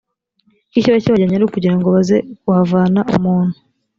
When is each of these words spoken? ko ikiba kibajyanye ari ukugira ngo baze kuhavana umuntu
ko 0.71 0.75
ikiba 0.79 1.03
kibajyanye 1.03 1.35
ari 1.37 1.45
ukugira 1.47 1.75
ngo 1.77 1.87
baze 1.95 2.17
kuhavana 2.41 2.99
umuntu 3.15 3.57